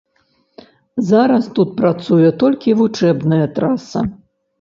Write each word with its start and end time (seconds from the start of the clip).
Зараз 1.09 1.49
тут 1.59 1.69
працуе 1.81 2.29
толькі 2.45 2.73
вучэбная 2.79 3.45
траса. 3.59 4.03